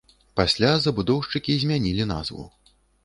Пасля 0.39 0.71
забудоўшчыкі 0.85 1.59
змянілі 1.65 2.11
назву. 2.13 2.47